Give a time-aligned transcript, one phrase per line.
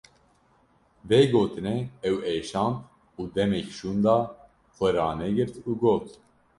[1.07, 1.77] Vê gotinê
[2.09, 2.75] ew êşand
[3.19, 4.17] û demek şûnda
[4.75, 6.05] xwe ranegirt û got: